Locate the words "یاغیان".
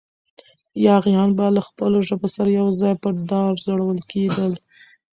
0.85-1.29